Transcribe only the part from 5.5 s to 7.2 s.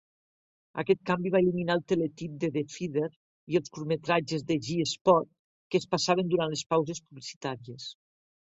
que es passaven durant les pauses